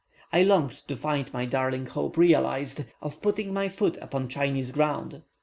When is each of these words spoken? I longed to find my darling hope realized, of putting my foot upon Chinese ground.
I 0.33 0.41
longed 0.41 0.87
to 0.87 0.97
find 0.97 1.31
my 1.31 1.45
darling 1.45 1.85
hope 1.85 2.17
realized, 2.17 2.85
of 3.01 3.21
putting 3.21 3.53
my 3.53 3.69
foot 3.69 3.97
upon 3.97 4.29
Chinese 4.29 4.71
ground. 4.71 5.21